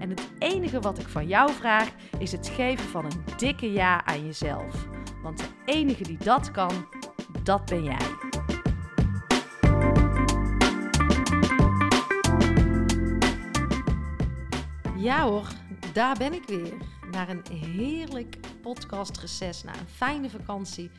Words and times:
En 0.00 0.10
het 0.10 0.30
enige 0.38 0.80
wat 0.80 0.98
ik 0.98 1.08
van 1.08 1.26
jou 1.26 1.52
vraag 1.52 1.90
is 2.18 2.32
het 2.32 2.48
geven 2.48 2.88
van 2.88 3.04
een 3.04 3.24
dikke 3.36 3.72
ja 3.72 4.04
aan 4.04 4.24
jezelf. 4.24 4.88
Want 5.22 5.38
de 5.38 5.48
enige 5.64 6.02
die 6.02 6.18
dat 6.18 6.50
kan, 6.50 6.86
dat 7.42 7.64
ben 7.64 7.84
jij. 7.84 8.28
Ja 14.96 15.22
hoor, 15.22 15.46
daar 15.92 16.16
ben 16.18 16.32
ik 16.32 16.44
weer. 16.46 16.74
Naar 17.10 17.28
een 17.28 17.44
heerlijk 17.52 18.36
podcastreces, 18.62 19.62
naar 19.62 19.78
een 19.78 19.88
fijne 19.88 20.30
vakantie. 20.30 20.90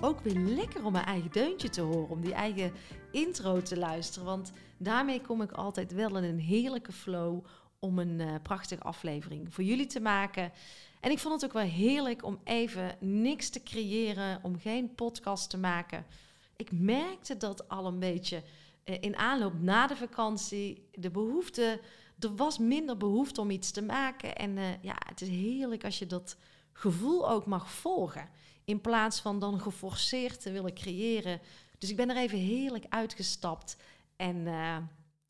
Ook 0.00 0.20
weer 0.20 0.38
lekker 0.38 0.84
om 0.84 0.92
mijn 0.92 1.04
eigen 1.04 1.30
deuntje 1.30 1.68
te 1.68 1.80
horen, 1.80 2.08
om 2.08 2.20
die 2.20 2.34
eigen 2.34 2.72
intro 3.10 3.62
te 3.62 3.78
luisteren. 3.78 4.26
Want 4.26 4.52
daarmee 4.78 5.20
kom 5.20 5.42
ik 5.42 5.52
altijd 5.52 5.92
wel 5.92 6.16
in 6.16 6.24
een 6.24 6.40
heerlijke 6.40 6.92
flow 6.92 7.44
om 7.80 7.98
een 7.98 8.20
uh, 8.20 8.34
prachtige 8.42 8.82
aflevering 8.82 9.54
voor 9.54 9.64
jullie 9.64 9.86
te 9.86 10.00
maken. 10.00 10.52
En 11.00 11.10
ik 11.10 11.18
vond 11.18 11.34
het 11.34 11.44
ook 11.44 11.62
wel 11.62 11.70
heerlijk 11.70 12.24
om 12.24 12.40
even 12.44 12.96
niks 13.00 13.48
te 13.48 13.62
creëren, 13.62 14.40
om 14.42 14.58
geen 14.58 14.94
podcast 14.94 15.50
te 15.50 15.58
maken. 15.58 16.06
Ik 16.56 16.72
merkte 16.72 17.36
dat 17.36 17.68
al 17.68 17.86
een 17.86 17.98
beetje 17.98 18.42
uh, 18.84 18.96
in 19.00 19.16
aanloop 19.16 19.60
na 19.60 19.86
de 19.86 19.96
vakantie. 19.96 20.88
De 20.92 21.10
behoefte, 21.10 21.80
er 22.18 22.36
was 22.36 22.58
minder 22.58 22.96
behoefte 22.96 23.40
om 23.40 23.50
iets 23.50 23.70
te 23.70 23.82
maken. 23.82 24.36
En 24.36 24.56
uh, 24.56 24.82
ja, 24.82 24.96
het 25.06 25.20
is 25.20 25.28
heerlijk 25.28 25.84
als 25.84 25.98
je 25.98 26.06
dat 26.06 26.36
gevoel 26.72 27.30
ook 27.30 27.46
mag 27.46 27.70
volgen. 27.70 28.28
In 28.64 28.80
plaats 28.80 29.20
van 29.20 29.38
dan 29.38 29.60
geforceerd 29.60 30.40
te 30.40 30.50
willen 30.50 30.74
creëren. 30.74 31.40
Dus 31.78 31.90
ik 31.90 31.96
ben 31.96 32.10
er 32.10 32.16
even 32.16 32.38
heerlijk 32.38 32.84
uitgestapt. 32.88 33.76
En, 34.16 34.46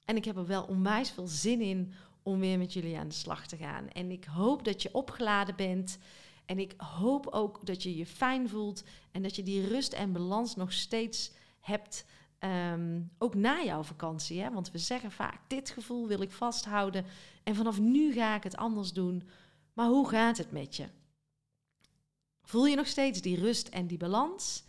en 0.04 0.16
ik 0.16 0.24
heb 0.24 0.36
er 0.36 0.46
wel 0.46 0.62
onwijs 0.62 1.10
veel 1.10 1.26
zin 1.26 1.60
in 1.60 1.92
om 2.22 2.40
weer 2.40 2.58
met 2.58 2.72
jullie 2.72 2.98
aan 2.98 3.08
de 3.08 3.14
slag 3.14 3.46
te 3.46 3.56
gaan. 3.56 3.88
En 3.88 4.10
ik 4.10 4.24
hoop 4.24 4.64
dat 4.64 4.82
je 4.82 4.94
opgeladen 4.94 5.56
bent. 5.56 5.98
En 6.46 6.58
ik 6.58 6.74
hoop 6.76 7.26
ook 7.26 7.66
dat 7.66 7.82
je 7.82 7.96
je 7.96 8.06
fijn 8.06 8.48
voelt 8.48 8.84
en 9.10 9.22
dat 9.22 9.36
je 9.36 9.42
die 9.42 9.66
rust 9.66 9.92
en 9.92 10.12
balans 10.12 10.56
nog 10.56 10.72
steeds 10.72 11.32
hebt. 11.60 12.04
Um, 12.72 13.10
ook 13.18 13.34
na 13.34 13.62
jouw 13.62 13.82
vakantie. 13.82 14.40
Hè? 14.40 14.50
Want 14.50 14.70
we 14.70 14.78
zeggen 14.78 15.12
vaak: 15.12 15.40
dit 15.48 15.70
gevoel 15.70 16.06
wil 16.06 16.20
ik 16.20 16.30
vasthouden. 16.30 17.04
En 17.42 17.54
vanaf 17.54 17.80
nu 17.80 18.12
ga 18.12 18.36
ik 18.36 18.42
het 18.42 18.56
anders 18.56 18.92
doen. 18.92 19.28
Maar 19.72 19.86
hoe 19.86 20.08
gaat 20.08 20.38
het 20.38 20.52
met 20.52 20.76
je? 20.76 20.88
Voel 22.42 22.66
je 22.66 22.76
nog 22.76 22.86
steeds 22.86 23.20
die 23.20 23.40
rust 23.40 23.68
en 23.68 23.86
die 23.86 23.98
balans? 23.98 24.64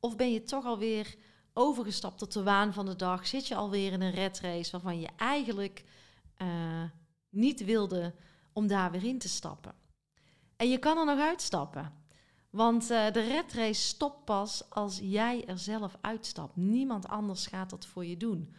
Of 0.00 0.16
ben 0.16 0.32
je 0.32 0.42
toch 0.42 0.64
alweer 0.64 1.14
overgestapt 1.52 2.18
tot 2.18 2.32
de 2.32 2.42
waan 2.42 2.72
van 2.72 2.86
de 2.86 2.96
dag? 2.96 3.26
Zit 3.26 3.46
je 3.46 3.54
alweer 3.54 3.92
in 3.92 4.00
een 4.00 4.10
red 4.10 4.40
race 4.40 4.70
waarvan 4.70 5.00
je 5.00 5.08
eigenlijk 5.16 5.84
uh, 6.42 6.82
niet 7.28 7.64
wilde 7.64 8.14
om 8.52 8.66
daar 8.66 8.90
weer 8.90 9.04
in 9.04 9.18
te 9.18 9.28
stappen. 9.28 9.74
En 10.56 10.68
je 10.68 10.78
kan 10.78 10.98
er 10.98 11.04
nog 11.04 11.18
uitstappen. 11.18 11.92
Want 12.50 12.90
uh, 12.90 13.10
de 13.10 13.20
red 13.20 13.52
race 13.52 13.80
stopt 13.80 14.24
pas 14.24 14.70
als 14.70 14.98
jij 15.02 15.44
er 15.46 15.58
zelf 15.58 15.96
uitstapt. 16.00 16.56
Niemand 16.56 17.08
anders 17.08 17.46
gaat 17.46 17.70
dat 17.70 17.86
voor 17.86 18.04
je 18.04 18.16
doen. 18.16 18.54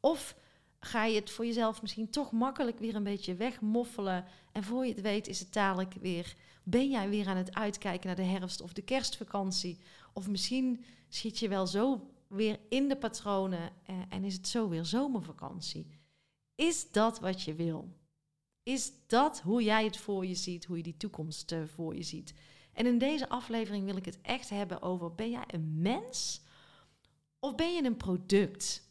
Of 0.00 0.36
ga 0.80 1.04
je 1.04 1.20
het 1.20 1.30
voor 1.30 1.46
jezelf 1.46 1.82
misschien 1.82 2.10
toch 2.10 2.32
makkelijk 2.32 2.78
weer 2.78 2.94
een 2.94 3.02
beetje 3.02 3.34
wegmoffelen. 3.34 4.24
En 4.52 4.64
voor 4.64 4.86
je 4.86 4.92
het 4.92 5.00
weet 5.00 5.26
is 5.26 5.40
het 5.40 5.52
dadelijk 5.52 5.94
weer, 5.94 6.34
ben 6.62 6.90
jij 6.90 7.08
weer 7.08 7.28
aan 7.28 7.36
het 7.36 7.54
uitkijken 7.54 8.06
naar 8.06 8.16
de 8.16 8.22
herfst 8.22 8.60
of 8.60 8.72
de 8.72 8.82
kerstvakantie. 8.82 9.78
Of 10.12 10.28
misschien 10.28 10.84
schiet 11.08 11.38
je 11.38 11.48
wel 11.48 11.66
zo 11.66 12.10
weer 12.26 12.58
in 12.68 12.88
de 12.88 12.96
patronen 12.96 13.72
uh, 13.90 13.96
en 14.08 14.24
is 14.24 14.34
het 14.34 14.48
zo 14.48 14.68
weer 14.68 14.84
zomervakantie. 14.84 15.86
Is 16.54 16.90
dat 16.90 17.20
wat 17.20 17.42
je 17.42 17.54
wil? 17.54 17.88
Is 18.62 18.92
dat 19.06 19.40
hoe 19.40 19.62
jij 19.62 19.84
het 19.84 19.96
voor 19.96 20.26
je 20.26 20.34
ziet, 20.34 20.64
hoe 20.64 20.76
je 20.76 20.82
die 20.82 20.96
toekomst 20.96 21.52
uh, 21.52 21.62
voor 21.74 21.94
je 21.94 22.02
ziet? 22.02 22.34
En 22.72 22.86
in 22.86 22.98
deze 22.98 23.28
aflevering 23.28 23.84
wil 23.84 23.96
ik 23.96 24.04
het 24.04 24.20
echt 24.22 24.50
hebben 24.50 24.82
over: 24.82 25.14
ben 25.14 25.30
jij 25.30 25.44
een 25.46 25.80
mens 25.80 26.42
of 27.38 27.54
ben 27.54 27.74
je 27.74 27.84
een 27.84 27.96
product? 27.96 28.90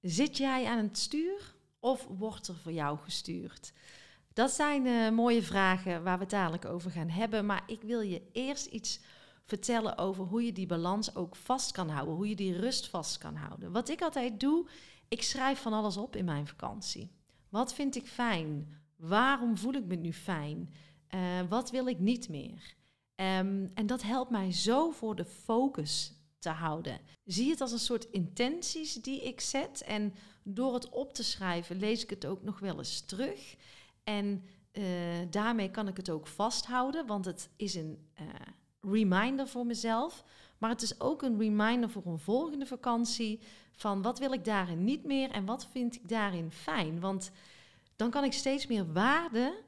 Zit 0.00 0.36
jij 0.36 0.66
aan 0.66 0.84
het 0.84 0.98
stuur 0.98 1.54
of 1.80 2.06
wordt 2.18 2.48
er 2.48 2.56
voor 2.56 2.72
jou 2.72 2.98
gestuurd? 2.98 3.72
Dat 4.32 4.50
zijn 4.50 4.86
uh, 4.86 5.10
mooie 5.10 5.42
vragen 5.42 6.02
waar 6.02 6.16
we 6.16 6.22
het 6.22 6.30
dadelijk 6.30 6.64
over 6.64 6.90
gaan 6.90 7.08
hebben. 7.08 7.46
Maar 7.46 7.62
ik 7.66 7.82
wil 7.82 8.00
je 8.00 8.22
eerst 8.32 8.66
iets 8.66 9.00
vertellen 9.44 9.98
over 9.98 10.24
hoe 10.24 10.44
je 10.44 10.52
die 10.52 10.66
balans 10.66 11.14
ook 11.14 11.36
vast 11.36 11.72
kan 11.72 11.88
houden. 11.88 12.14
Hoe 12.14 12.28
je 12.28 12.36
die 12.36 12.56
rust 12.56 12.88
vast 12.88 13.18
kan 13.18 13.34
houden. 13.34 13.72
Wat 13.72 13.88
ik 13.88 14.02
altijd 14.02 14.40
doe, 14.40 14.68
ik 15.10 15.22
schrijf 15.22 15.60
van 15.60 15.72
alles 15.72 15.96
op 15.96 16.16
in 16.16 16.24
mijn 16.24 16.46
vakantie. 16.46 17.10
Wat 17.48 17.74
vind 17.74 17.96
ik 17.96 18.06
fijn? 18.06 18.74
Waarom 18.96 19.56
voel 19.58 19.72
ik 19.72 19.84
me 19.84 19.94
nu 19.94 20.12
fijn? 20.12 20.72
Uh, 21.14 21.20
wat 21.48 21.70
wil 21.70 21.86
ik 21.86 21.98
niet 21.98 22.28
meer? 22.28 22.74
Um, 23.16 23.70
en 23.74 23.86
dat 23.86 24.02
helpt 24.02 24.30
mij 24.30 24.52
zo 24.52 24.90
voor 24.90 25.16
de 25.16 25.24
focus 25.24 26.14
te 26.38 26.48
houden. 26.48 27.00
Zie 27.24 27.50
het 27.50 27.60
als 27.60 27.72
een 27.72 27.78
soort 27.78 28.04
intenties 28.10 28.94
die 28.94 29.22
ik 29.22 29.40
zet. 29.40 29.82
En 29.82 30.14
door 30.42 30.74
het 30.74 30.88
op 30.88 31.14
te 31.14 31.24
schrijven 31.24 31.76
lees 31.76 32.02
ik 32.02 32.10
het 32.10 32.26
ook 32.26 32.42
nog 32.42 32.58
wel 32.58 32.78
eens 32.78 33.00
terug. 33.00 33.56
En 34.04 34.44
uh, 34.72 34.84
daarmee 35.30 35.70
kan 35.70 35.88
ik 35.88 35.96
het 35.96 36.10
ook 36.10 36.26
vasthouden, 36.26 37.06
want 37.06 37.24
het 37.24 37.50
is 37.56 37.74
een 37.74 38.06
uh, 38.20 38.26
reminder 38.92 39.48
voor 39.48 39.66
mezelf. 39.66 40.24
Maar 40.58 40.70
het 40.70 40.82
is 40.82 41.00
ook 41.00 41.22
een 41.22 41.38
reminder 41.38 41.90
voor 41.90 42.06
een 42.06 42.18
volgende 42.18 42.66
vakantie 42.66 43.40
van 43.72 44.02
wat 44.02 44.18
wil 44.18 44.32
ik 44.32 44.44
daarin 44.44 44.84
niet 44.84 45.04
meer 45.04 45.30
en 45.30 45.44
wat 45.44 45.66
vind 45.66 45.94
ik 45.94 46.08
daarin 46.08 46.50
fijn. 46.50 47.00
Want 47.00 47.30
dan 47.96 48.10
kan 48.10 48.24
ik 48.24 48.32
steeds 48.32 48.66
meer 48.66 48.92
waarde 48.92 49.62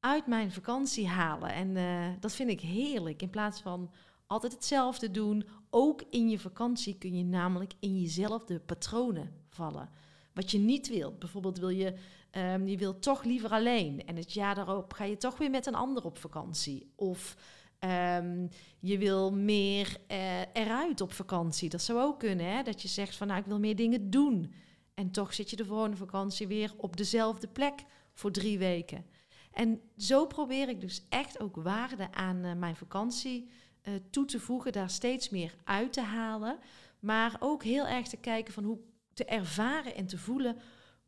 uit 0.00 0.26
mijn 0.26 0.52
vakantie 0.52 1.08
halen. 1.08 1.52
En 1.52 1.76
uh, 1.76 2.06
dat 2.20 2.32
vind 2.32 2.50
ik 2.50 2.60
heerlijk. 2.60 3.22
In 3.22 3.30
plaats 3.30 3.60
van 3.60 3.90
altijd 4.26 4.52
hetzelfde 4.52 5.10
doen. 5.10 5.44
Ook 5.70 6.02
in 6.10 6.28
je 6.28 6.38
vakantie 6.38 6.98
kun 6.98 7.16
je 7.16 7.24
namelijk 7.24 7.72
in 7.80 8.00
jezelfde 8.00 8.60
patronen 8.60 9.32
vallen. 9.48 9.88
Wat 10.34 10.50
je 10.50 10.58
niet 10.58 10.88
wilt. 10.88 11.18
Bijvoorbeeld 11.18 11.58
wil 11.58 11.68
je, 11.68 11.94
um, 12.32 12.66
je 12.66 12.76
wilt 12.76 13.02
toch 13.02 13.24
liever 13.24 13.50
alleen. 13.50 14.06
En 14.06 14.16
het 14.16 14.32
jaar 14.32 14.54
daarop 14.54 14.92
ga 14.92 15.04
je 15.04 15.16
toch 15.16 15.38
weer 15.38 15.50
met 15.50 15.66
een 15.66 15.74
ander 15.74 16.04
op 16.04 16.18
vakantie. 16.18 16.92
Of 16.96 17.36
Um, 17.84 18.48
je 18.80 18.98
wil 18.98 19.32
meer 19.32 19.96
uh, 20.10 20.40
eruit 20.52 21.00
op 21.00 21.12
vakantie. 21.12 21.68
Dat 21.68 21.82
zou 21.82 22.00
ook 22.00 22.18
kunnen, 22.18 22.46
hè? 22.46 22.62
Dat 22.62 22.82
je 22.82 22.88
zegt 22.88 23.16
van, 23.16 23.26
nou, 23.26 23.40
ik 23.40 23.46
wil 23.46 23.58
meer 23.58 23.76
dingen 23.76 24.10
doen. 24.10 24.52
En 24.94 25.10
toch 25.10 25.34
zit 25.34 25.50
je 25.50 25.56
de 25.56 25.64
volgende 25.64 25.96
vakantie 25.96 26.46
weer 26.46 26.72
op 26.76 26.96
dezelfde 26.96 27.48
plek 27.48 27.74
voor 28.12 28.30
drie 28.30 28.58
weken. 28.58 29.06
En 29.52 29.80
zo 29.96 30.26
probeer 30.26 30.68
ik 30.68 30.80
dus 30.80 31.06
echt 31.08 31.40
ook 31.40 31.56
waarde 31.56 32.12
aan 32.12 32.44
uh, 32.44 32.52
mijn 32.52 32.76
vakantie 32.76 33.48
uh, 33.82 33.94
toe 34.10 34.24
te 34.24 34.40
voegen, 34.40 34.72
daar 34.72 34.90
steeds 34.90 35.30
meer 35.30 35.54
uit 35.64 35.92
te 35.92 36.02
halen. 36.02 36.58
Maar 37.00 37.36
ook 37.38 37.64
heel 37.64 37.86
erg 37.86 38.08
te 38.08 38.16
kijken 38.16 38.52
van 38.52 38.64
hoe 38.64 38.78
te 39.12 39.24
ervaren 39.24 39.94
en 39.94 40.06
te 40.06 40.18
voelen. 40.18 40.56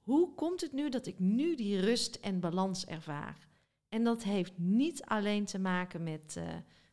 Hoe 0.00 0.35
komt 0.35 0.61
het 0.61 0.73
nu 0.73 0.88
dat 0.88 1.06
ik 1.06 1.19
nu 1.19 1.55
die 1.55 1.81
rust 1.81 2.15
en 2.15 2.41
balans 2.41 2.87
ervaar? 2.87 3.44
En 3.94 4.05
dat 4.05 4.23
heeft 4.23 4.52
niet 4.56 5.05
alleen 5.05 5.44
te 5.44 5.58
maken 5.58 6.02
met 6.02 6.35
uh, 6.38 6.44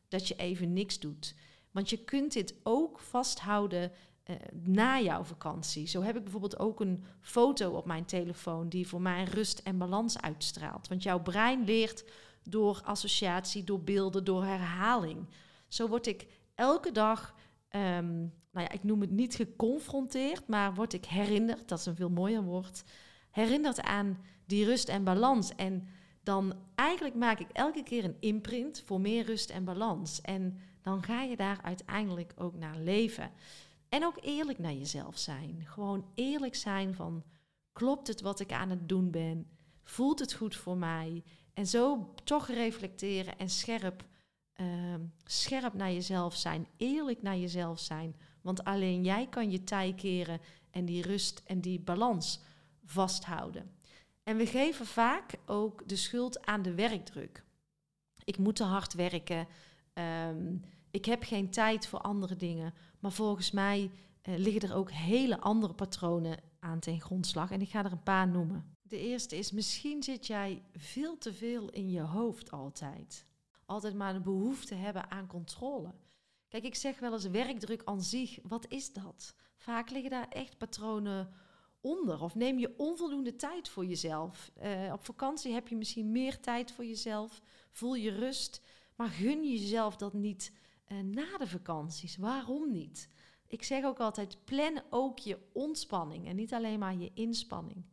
dat 0.07 0.27
je 0.27 0.35
even 0.35 0.73
niks 0.73 0.99
doet. 0.99 1.35
Want 1.71 1.89
je 1.89 2.03
kunt 2.03 2.33
dit 2.33 2.55
ook 2.63 2.99
vasthouden 2.99 3.91
uh, 4.29 4.35
na 4.63 4.99
jouw 4.99 5.23
vakantie. 5.23 5.87
Zo 5.87 6.01
heb 6.01 6.15
ik 6.15 6.23
bijvoorbeeld 6.23 6.59
ook 6.59 6.79
een 6.79 7.03
foto 7.21 7.71
op 7.71 7.85
mijn 7.85 8.05
telefoon 8.05 8.69
die 8.69 8.87
voor 8.87 9.01
mij 9.01 9.23
rust 9.23 9.59
en 9.59 9.77
balans 9.77 10.21
uitstraalt. 10.21 10.87
Want 10.87 11.03
jouw 11.03 11.21
brein 11.21 11.63
leert 11.63 12.05
door 12.43 12.81
associatie, 12.83 13.63
door 13.63 13.81
beelden, 13.81 14.23
door 14.23 14.43
herhaling. 14.43 15.29
Zo 15.67 15.87
word 15.87 16.07
ik 16.07 16.27
elke 16.55 16.91
dag, 16.91 17.35
ehm, 17.67 18.17
nou 18.51 18.65
ja, 18.67 18.69
ik 18.71 18.83
noem 18.83 19.01
het 19.01 19.11
niet 19.11 19.35
geconfronteerd, 19.35 20.47
maar 20.47 20.73
word 20.73 20.93
ik 20.93 21.05
herinnerd, 21.05 21.67
dat 21.67 21.79
is 21.79 21.85
een 21.85 21.95
veel 21.95 22.09
mooier 22.09 22.43
woord, 22.43 22.83
herinnerd 23.31 23.81
aan 23.81 24.17
die 24.45 24.65
rust 24.65 24.89
en 24.89 25.03
balans. 25.03 25.55
En 25.55 25.87
dan 26.23 26.53
eigenlijk 26.75 27.15
maak 27.15 27.39
ik 27.39 27.49
elke 27.53 27.83
keer 27.83 28.03
een 28.03 28.17
imprint 28.19 28.83
voor 28.85 29.01
meer 29.01 29.25
rust 29.25 29.49
en 29.49 29.63
balans. 29.63 30.21
En 30.21 30.59
dan 30.81 31.03
ga 31.03 31.21
je 31.21 31.35
daar 31.35 31.59
uiteindelijk 31.61 32.33
ook 32.35 32.55
naar 32.55 32.77
leven. 32.77 33.31
En 33.89 34.05
ook 34.05 34.17
eerlijk 34.21 34.59
naar 34.59 34.73
jezelf 34.73 35.17
zijn. 35.17 35.63
Gewoon 35.65 36.05
eerlijk 36.13 36.55
zijn 36.55 36.95
van, 36.95 37.23
klopt 37.71 38.07
het 38.07 38.21
wat 38.21 38.39
ik 38.39 38.51
aan 38.51 38.69
het 38.69 38.89
doen 38.89 39.11
ben? 39.11 39.47
Voelt 39.83 40.19
het 40.19 40.33
goed 40.33 40.55
voor 40.55 40.77
mij? 40.77 41.23
En 41.53 41.67
zo 41.67 42.13
toch 42.23 42.47
reflecteren 42.47 43.37
en 43.37 43.49
scherp, 43.49 44.05
ehm, 44.53 45.01
scherp 45.23 45.73
naar 45.73 45.91
jezelf 45.91 46.35
zijn, 46.35 46.67
eerlijk 46.77 47.21
naar 47.21 47.37
jezelf 47.37 47.79
zijn. 47.79 48.15
Want 48.41 48.63
alleen 48.63 49.03
jij 49.03 49.27
kan 49.27 49.51
je 49.51 49.63
tij 49.63 49.93
keren 49.93 50.39
en 50.71 50.85
die 50.85 51.01
rust 51.01 51.41
en 51.45 51.61
die 51.61 51.79
balans 51.79 52.39
vasthouden. 52.85 53.71
En 54.23 54.37
we 54.37 54.45
geven 54.45 54.85
vaak 54.85 55.33
ook 55.45 55.87
de 55.87 55.95
schuld 55.95 56.45
aan 56.45 56.61
de 56.61 56.73
werkdruk. 56.73 57.43
Ik 58.23 58.37
moet 58.37 58.55
te 58.55 58.63
hard 58.63 58.93
werken. 58.93 59.47
Ehm, 59.93 60.55
ik 60.91 61.05
heb 61.05 61.23
geen 61.23 61.49
tijd 61.49 61.87
voor 61.87 61.99
andere 61.99 62.35
dingen. 62.35 62.73
Maar 62.99 63.11
volgens 63.11 63.51
mij 63.51 63.91
uh, 64.23 64.37
liggen 64.37 64.69
er 64.69 64.75
ook 64.75 64.91
hele 64.91 65.39
andere 65.39 65.73
patronen 65.73 66.37
aan 66.59 66.79
ten 66.79 67.01
grondslag. 67.01 67.51
En 67.51 67.61
ik 67.61 67.69
ga 67.69 67.85
er 67.85 67.91
een 67.91 68.03
paar 68.03 68.27
noemen. 68.27 68.75
De 68.81 68.99
eerste 68.99 69.37
is, 69.37 69.51
misschien 69.51 70.03
zit 70.03 70.27
jij 70.27 70.61
veel 70.75 71.17
te 71.17 71.33
veel 71.33 71.69
in 71.69 71.89
je 71.89 72.01
hoofd 72.01 72.51
altijd. 72.51 73.25
Altijd 73.65 73.93
maar 73.93 74.15
een 74.15 74.23
behoefte 74.23 74.75
hebben 74.75 75.11
aan 75.11 75.27
controle. 75.27 75.93
Kijk, 76.47 76.63
ik 76.63 76.75
zeg 76.75 76.99
wel 76.99 77.13
eens 77.13 77.27
werkdruk 77.27 77.81
aan 77.85 78.01
zich. 78.01 78.39
Wat 78.43 78.65
is 78.67 78.93
dat? 78.93 79.35
Vaak 79.55 79.89
liggen 79.89 80.09
daar 80.09 80.27
echt 80.29 80.57
patronen 80.57 81.29
onder. 81.81 82.21
Of 82.21 82.35
neem 82.35 82.59
je 82.59 82.73
onvoldoende 82.77 83.35
tijd 83.35 83.69
voor 83.69 83.85
jezelf. 83.85 84.51
Uh, 84.63 84.93
op 84.93 85.05
vakantie 85.05 85.53
heb 85.53 85.67
je 85.67 85.75
misschien 85.75 86.11
meer 86.11 86.39
tijd 86.39 86.71
voor 86.71 86.85
jezelf. 86.85 87.41
Voel 87.71 87.95
je 87.95 88.11
rust. 88.11 88.61
Maar 88.95 89.09
gun 89.09 89.49
jezelf 89.49 89.95
dat 89.95 90.13
niet 90.13 90.53
uh, 90.87 90.99
na 90.99 91.37
de 91.37 91.47
vakanties. 91.47 92.17
Waarom 92.17 92.71
niet? 92.71 93.09
Ik 93.47 93.63
zeg 93.63 93.83
ook 93.83 93.99
altijd: 93.99 94.45
plan 94.45 94.81
ook 94.89 95.19
je 95.19 95.37
ontspanning 95.53 96.27
en 96.27 96.35
niet 96.35 96.53
alleen 96.53 96.79
maar 96.79 96.95
je 96.95 97.11
inspanning. 97.13 97.85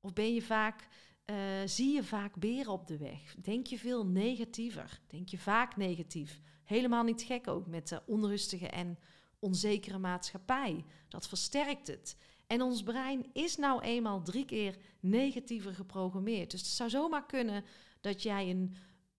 Of 0.00 0.12
ben 0.12 0.34
je 0.34 0.42
vaak, 0.42 0.88
uh, 1.26 1.36
zie 1.64 1.94
je 1.94 2.04
vaak 2.04 2.36
beren 2.36 2.72
op 2.72 2.86
de 2.86 2.96
weg? 2.96 3.34
Denk 3.34 3.66
je 3.66 3.78
veel 3.78 4.06
negatiever? 4.06 5.00
Denk 5.06 5.28
je 5.28 5.38
vaak 5.38 5.76
negatief? 5.76 6.40
Helemaal 6.64 7.04
niet 7.04 7.22
gek 7.22 7.48
ook 7.48 7.66
met 7.66 7.88
de 7.88 8.02
onrustige 8.06 8.68
en 8.68 8.98
onzekere 9.38 9.98
maatschappij. 9.98 10.84
Dat 11.08 11.28
versterkt 11.28 11.86
het. 11.86 12.16
En 12.48 12.62
ons 12.62 12.82
brein 12.82 13.26
is 13.32 13.56
nou 13.56 13.82
eenmaal 13.82 14.22
drie 14.22 14.44
keer 14.44 14.76
negatiever 15.00 15.74
geprogrammeerd. 15.74 16.50
Dus 16.50 16.60
het 16.60 16.70
zou 16.70 16.90
zomaar 16.90 17.26
kunnen 17.26 17.64
dat 18.00 18.22
jij 18.22 18.50
een, 18.50 18.76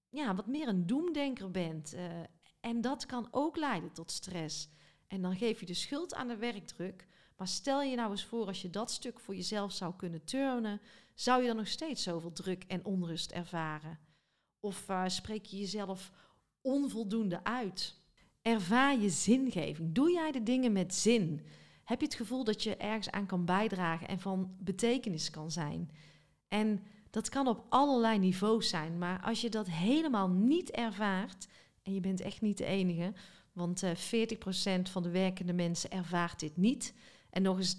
ja, 0.10 0.36
wat 0.36 0.48
meer 0.48 0.68
een 0.68 0.86
doemdenker 0.86 1.52
bent. 1.52 1.94
Uh, 1.94 2.06
en 2.60 2.82
dat 2.82 3.06
kan 3.06 3.28
ook 3.32 3.58
leiden 3.58 3.92
tot 3.92 4.12
stress. 4.12 4.70
En 5.08 5.22
dan 5.22 5.36
geef 5.36 5.60
je 5.60 5.66
de 5.66 5.74
schuld 5.74 6.14
aan 6.14 6.28
de 6.28 6.36
werkdruk. 6.36 7.08
Maar 7.38 7.48
stel 7.48 7.82
je 7.82 7.96
nou 7.96 8.12
eens 8.12 8.26
voor, 8.26 8.46
als 8.46 8.62
je 8.62 8.70
dat 8.70 8.92
stuk 8.92 9.20
voor 9.20 9.36
jezelf 9.36 9.72
zou 9.72 9.96
kunnen 9.96 10.24
turnen, 10.24 10.82
zou 11.14 11.42
je 11.42 11.48
dan 11.48 11.56
nog 11.56 11.68
steeds 11.68 12.04
zoveel 12.04 12.32
druk 12.32 12.64
en 12.68 12.86
onrust 12.86 13.32
ervaren? 13.32 14.00
Of 14.60 14.90
uh, 14.90 15.04
spreek 15.08 15.46
je 15.46 15.58
jezelf 15.58 16.12
onvoldoende 16.62 17.44
uit? 17.44 17.96
Ervaar 18.42 19.00
je 19.00 19.10
zingeving. 19.10 19.94
Doe 19.94 20.12
jij 20.12 20.32
de 20.32 20.44
dingen 20.44 20.72
met 20.72 20.94
zin? 20.94 21.46
Heb 21.90 22.00
je 22.00 22.06
het 22.06 22.16
gevoel 22.16 22.44
dat 22.44 22.64
je 22.64 22.78
ergens 22.78 23.10
aan 23.10 23.26
kan 23.26 23.46
bijdragen 23.46 24.08
en 24.08 24.20
van 24.20 24.56
betekenis 24.60 25.30
kan 25.30 25.52
zijn? 25.52 25.92
En 26.48 26.84
dat 27.10 27.30
kan 27.30 27.48
op 27.48 27.66
allerlei 27.70 28.20
niveaus 28.20 28.70
zijn, 28.70 28.98
maar 28.98 29.22
als 29.22 29.42
je 29.42 29.50
dat 29.50 29.70
helemaal 29.70 30.30
niet 30.30 30.72
ervaart, 30.72 31.48
en 31.84 31.94
je 31.94 32.00
bent 32.00 32.22
echt 32.22 32.42
niet 32.42 32.58
de 32.58 32.66
enige, 32.66 33.14
want 33.54 33.84
uh, 33.84 33.92
eh, 34.22 34.30
40% 34.80 34.82
van 34.82 35.04
de 35.04 35.10
werkende 35.10 35.54
mensen 35.54 35.92
ervaart 35.92 36.40
dit 36.40 36.58
niet. 36.58 36.94
En 37.30 37.42
nog 37.42 37.58
eens 37.58 37.76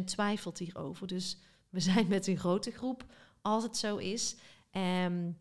30% 0.00 0.04
twijfelt 0.04 0.58
hierover. 0.58 1.06
Dus 1.06 1.38
we 1.68 1.80
zijn 1.80 2.08
met 2.08 2.26
een 2.26 2.38
grote 2.38 2.70
groep 2.70 3.04
als 3.42 3.62
het 3.62 3.76
zo 3.76 3.96
is. 3.96 4.36
Um, 4.70 5.38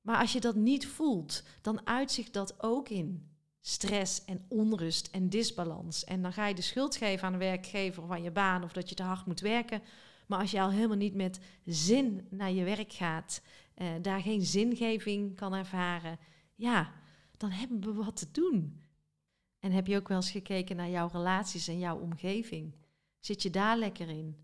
maar 0.00 0.20
als 0.20 0.32
je 0.32 0.40
dat 0.40 0.54
niet 0.54 0.86
voelt, 0.86 1.42
dan 1.60 1.86
uitzicht 1.86 2.32
dat 2.32 2.62
ook 2.62 2.88
in 2.88 3.31
stress 3.64 4.24
en 4.24 4.44
onrust 4.48 5.08
en 5.12 5.28
disbalans. 5.28 6.04
En 6.04 6.22
dan 6.22 6.32
ga 6.32 6.46
je 6.46 6.54
de 6.54 6.62
schuld 6.62 6.96
geven 6.96 7.26
aan 7.26 7.32
de 7.32 7.38
werkgever 7.38 8.10
aan 8.10 8.22
je 8.22 8.30
baan 8.30 8.64
of 8.64 8.72
dat 8.72 8.88
je 8.88 8.94
te 8.94 9.02
hard 9.02 9.26
moet 9.26 9.40
werken. 9.40 9.82
Maar 10.26 10.38
als 10.38 10.50
je 10.50 10.60
al 10.60 10.70
helemaal 10.70 10.96
niet 10.96 11.14
met 11.14 11.40
zin 11.64 12.26
naar 12.30 12.50
je 12.50 12.64
werk 12.64 12.92
gaat, 12.92 13.42
uh, 13.76 13.88
daar 14.02 14.20
geen 14.20 14.42
zingeving 14.42 15.36
kan 15.36 15.54
ervaren, 15.54 16.18
ja, 16.54 16.92
dan 17.36 17.50
hebben 17.50 17.80
we 17.80 17.92
wat 17.92 18.16
te 18.16 18.30
doen. 18.32 18.80
En 19.58 19.72
heb 19.72 19.86
je 19.86 19.96
ook 19.96 20.08
wel 20.08 20.16
eens 20.16 20.30
gekeken 20.30 20.76
naar 20.76 20.90
jouw 20.90 21.08
relaties 21.12 21.68
en 21.68 21.78
jouw 21.78 21.98
omgeving? 21.98 22.74
Zit 23.20 23.42
je 23.42 23.50
daar 23.50 23.76
lekker 23.76 24.08
in? 24.08 24.36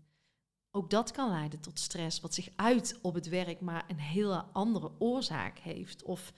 Ook 0.71 0.89
dat 0.89 1.11
kan 1.11 1.29
leiden 1.29 1.59
tot 1.59 1.79
stress, 1.79 2.19
wat 2.19 2.33
zich 2.33 2.49
uit 2.55 2.99
op 3.01 3.13
het 3.13 3.27
werk, 3.27 3.61
maar 3.61 3.85
een 3.87 3.99
hele 3.99 4.43
andere 4.43 4.91
oorzaak 4.99 5.59
heeft. 5.59 6.03
Of 6.03 6.33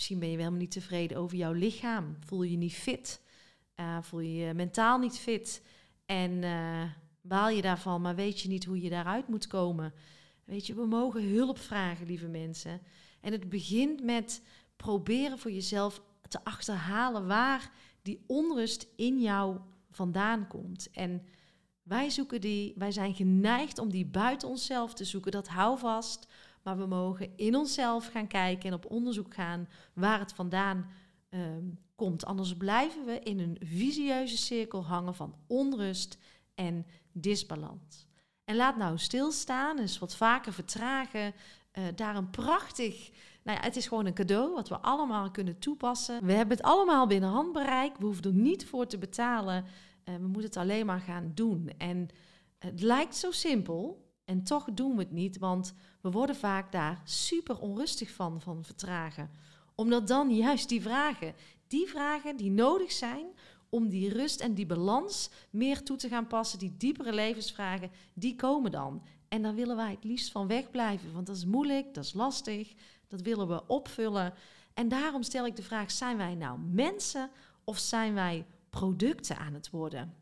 misschien 0.00 0.18
ben 0.18 0.30
je 0.30 0.36
wel 0.36 0.44
helemaal 0.44 0.66
niet 0.66 0.80
tevreden 0.80 1.16
over 1.16 1.36
jouw 1.36 1.52
lichaam. 1.52 2.16
Voel 2.20 2.42
je 2.42 2.50
je 2.50 2.56
niet 2.56 2.74
fit? 2.74 3.20
Uh, 3.76 3.98
voel 4.02 4.20
je 4.20 4.34
je 4.34 4.54
mentaal 4.54 4.98
niet 4.98 5.18
fit? 5.18 5.62
En 6.06 6.30
uh, 6.30 6.82
baal 7.20 7.48
je 7.48 7.62
daarvan, 7.62 8.00
maar 8.00 8.14
weet 8.14 8.40
je 8.40 8.48
niet 8.48 8.64
hoe 8.64 8.80
je 8.80 8.90
daaruit 8.90 9.28
moet 9.28 9.46
komen? 9.46 9.92
Weet 10.44 10.66
je, 10.66 10.74
we 10.74 10.86
mogen 10.86 11.28
hulp 11.28 11.58
vragen, 11.58 12.06
lieve 12.06 12.26
mensen. 12.26 12.80
En 13.20 13.32
het 13.32 13.48
begint 13.48 14.02
met 14.02 14.42
proberen 14.76 15.38
voor 15.38 15.52
jezelf 15.52 16.02
te 16.28 16.44
achterhalen 16.44 17.26
waar 17.26 17.72
die 18.02 18.24
onrust 18.26 18.86
in 18.96 19.20
jou 19.20 19.58
vandaan 19.90 20.46
komt. 20.46 20.90
En 20.90 21.22
wij 21.82 22.10
zoeken 22.10 22.40
die, 22.40 22.74
wij 22.76 22.92
zijn 22.92 23.14
geneigd 23.14 23.78
om 23.78 23.90
die 23.90 24.06
buiten 24.06 24.48
onszelf 24.48 24.94
te 24.94 25.04
zoeken. 25.04 25.32
Dat 25.32 25.48
hou 25.48 25.78
vast. 25.78 26.26
Maar 26.62 26.78
we 26.78 26.86
mogen 26.86 27.36
in 27.36 27.56
onszelf 27.56 28.06
gaan 28.06 28.26
kijken 28.26 28.68
en 28.68 28.74
op 28.74 28.90
onderzoek 28.90 29.34
gaan 29.34 29.68
waar 29.92 30.18
het 30.18 30.32
vandaan 30.32 30.90
um, 31.30 31.78
komt. 31.94 32.24
Anders 32.24 32.56
blijven 32.56 33.04
we 33.04 33.18
in 33.18 33.38
een 33.38 33.56
visieuze 33.64 34.36
cirkel 34.36 34.84
hangen 34.84 35.14
van 35.14 35.34
onrust 35.46 36.18
en 36.54 36.86
disbalans. 37.12 38.06
En 38.44 38.56
laat 38.56 38.76
nou 38.76 38.98
stilstaan, 38.98 39.76
dus 39.76 39.98
wat 39.98 40.16
vaker 40.16 40.52
vertragen. 40.52 41.34
Uh, 41.78 41.84
daar 41.94 42.16
een 42.16 42.30
prachtig 42.30 43.10
nou 43.42 43.58
ja, 43.58 43.64
het 43.64 43.76
is 43.76 43.86
gewoon 43.86 44.06
een 44.06 44.14
cadeau 44.14 44.54
wat 44.54 44.68
we 44.68 44.78
allemaal 44.78 45.30
kunnen 45.30 45.58
toepassen. 45.58 46.26
We 46.26 46.32
hebben 46.32 46.56
het 46.56 46.66
allemaal 46.66 47.06
binnen 47.06 47.30
handbereik. 47.30 47.96
We 47.96 48.04
hoeven 48.04 48.24
er 48.24 48.32
niet 48.32 48.66
voor 48.66 48.86
te 48.86 48.98
betalen. 48.98 49.64
Uh, 49.64 50.14
we 50.14 50.26
moeten 50.26 50.42
het 50.42 50.56
alleen 50.56 50.86
maar 50.86 51.00
gaan 51.00 51.32
doen. 51.34 51.70
En 51.78 52.08
het 52.58 52.82
lijkt 52.82 53.16
zo 53.16 53.30
simpel. 53.30 54.09
En 54.30 54.42
toch 54.42 54.68
doen 54.74 54.96
we 54.96 55.02
het 55.02 55.12
niet, 55.12 55.38
want 55.38 55.74
we 56.00 56.10
worden 56.10 56.36
vaak 56.36 56.72
daar 56.72 57.00
super 57.04 57.58
onrustig 57.58 58.10
van, 58.10 58.40
van 58.40 58.64
vertragen. 58.64 59.30
Omdat 59.74 60.08
dan 60.08 60.34
juist 60.34 60.68
die 60.68 60.82
vragen, 60.82 61.34
die 61.66 61.86
vragen 61.86 62.36
die 62.36 62.50
nodig 62.50 62.92
zijn 62.92 63.26
om 63.68 63.88
die 63.88 64.12
rust 64.12 64.40
en 64.40 64.54
die 64.54 64.66
balans 64.66 65.30
meer 65.50 65.82
toe 65.82 65.96
te 65.96 66.08
gaan 66.08 66.26
passen, 66.26 66.58
die 66.58 66.76
diepere 66.76 67.12
levensvragen, 67.12 67.90
die 68.14 68.36
komen 68.36 68.70
dan. 68.70 69.02
En 69.28 69.42
daar 69.42 69.54
willen 69.54 69.76
wij 69.76 69.90
het 69.90 70.04
liefst 70.04 70.30
van 70.30 70.46
wegblijven, 70.46 71.12
want 71.12 71.26
dat 71.26 71.36
is 71.36 71.44
moeilijk, 71.44 71.94
dat 71.94 72.04
is 72.04 72.12
lastig, 72.12 72.72
dat 73.08 73.20
willen 73.20 73.48
we 73.48 73.66
opvullen. 73.66 74.34
En 74.74 74.88
daarom 74.88 75.22
stel 75.22 75.46
ik 75.46 75.56
de 75.56 75.62
vraag: 75.62 75.90
zijn 75.90 76.16
wij 76.16 76.34
nou 76.34 76.58
mensen 76.58 77.30
of 77.64 77.78
zijn 77.78 78.14
wij 78.14 78.46
producten 78.68 79.38
aan 79.38 79.54
het 79.54 79.70
worden? 79.70 80.14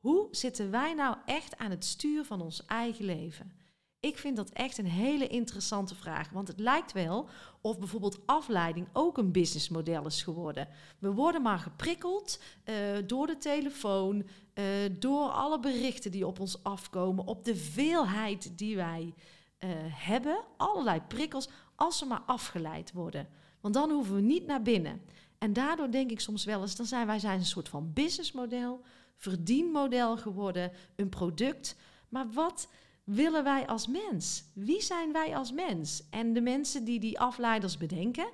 Hoe 0.00 0.28
zitten 0.30 0.70
wij 0.70 0.94
nou 0.94 1.16
echt 1.24 1.58
aan 1.58 1.70
het 1.70 1.84
stuur 1.84 2.24
van 2.24 2.40
ons 2.40 2.66
eigen 2.66 3.04
leven? 3.04 3.52
Ik 4.00 4.18
vind 4.18 4.36
dat 4.36 4.50
echt 4.50 4.78
een 4.78 4.86
hele 4.86 5.26
interessante 5.26 5.94
vraag, 5.94 6.30
want 6.30 6.48
het 6.48 6.58
lijkt 6.58 6.92
wel 6.92 7.28
of 7.60 7.78
bijvoorbeeld 7.78 8.26
afleiding 8.26 8.88
ook 8.92 9.18
een 9.18 9.32
businessmodel 9.32 10.06
is 10.06 10.22
geworden. 10.22 10.68
We 10.98 11.12
worden 11.12 11.42
maar 11.42 11.58
geprikkeld 11.58 12.40
uh, 12.64 12.74
door 13.06 13.26
de 13.26 13.38
telefoon, 13.38 14.16
uh, 14.54 14.64
door 14.98 15.28
alle 15.28 15.60
berichten 15.60 16.10
die 16.10 16.26
op 16.26 16.40
ons 16.40 16.62
afkomen, 16.62 17.26
op 17.26 17.44
de 17.44 17.56
veelheid 17.56 18.58
die 18.58 18.76
wij 18.76 19.14
uh, 19.58 19.70
hebben, 19.88 20.44
allerlei 20.56 21.00
prikkels, 21.00 21.48
als 21.74 21.98
ze 21.98 22.06
maar 22.06 22.22
afgeleid 22.26 22.92
worden. 22.92 23.28
Want 23.60 23.74
dan 23.74 23.90
hoeven 23.90 24.14
we 24.14 24.20
niet 24.20 24.46
naar 24.46 24.62
binnen. 24.62 25.02
En 25.38 25.52
daardoor 25.52 25.90
denk 25.90 26.10
ik 26.10 26.20
soms 26.20 26.44
wel 26.44 26.60
eens, 26.60 26.76
dan 26.76 26.86
zijn 26.86 27.06
wij 27.06 27.18
zijn 27.18 27.38
een 27.38 27.44
soort 27.44 27.68
van 27.68 27.92
businessmodel, 27.92 28.82
verdienmodel 29.20 30.16
geworden, 30.16 30.72
een 30.96 31.08
product. 31.08 31.76
Maar 32.08 32.30
wat 32.30 32.68
willen 33.04 33.44
wij 33.44 33.66
als 33.66 33.86
mens? 33.86 34.44
Wie 34.54 34.82
zijn 34.82 35.12
wij 35.12 35.36
als 35.36 35.52
mens? 35.52 36.02
En 36.10 36.32
de 36.32 36.40
mensen 36.40 36.84
die 36.84 37.00
die 37.00 37.20
afleiders 37.20 37.76
bedenken, 37.76 38.28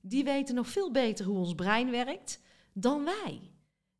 die 0.00 0.24
weten 0.24 0.54
nog 0.54 0.68
veel 0.68 0.90
beter 0.90 1.26
hoe 1.26 1.38
ons 1.38 1.54
brein 1.54 1.90
werkt 1.90 2.40
dan 2.72 3.04
wij. 3.04 3.40